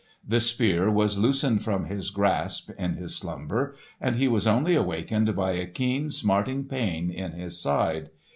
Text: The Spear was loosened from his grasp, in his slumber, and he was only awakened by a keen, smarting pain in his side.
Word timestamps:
The 0.27 0.39
Spear 0.39 0.89
was 0.89 1.19
loosened 1.19 1.61
from 1.63 1.85
his 1.85 2.09
grasp, 2.09 2.71
in 2.75 2.95
his 2.95 3.15
slumber, 3.15 3.75
and 4.01 4.15
he 4.15 4.27
was 4.27 4.47
only 4.47 4.73
awakened 4.73 5.35
by 5.35 5.51
a 5.51 5.67
keen, 5.67 6.09
smarting 6.09 6.63
pain 6.63 7.11
in 7.11 7.33
his 7.33 7.61
side. 7.61 8.09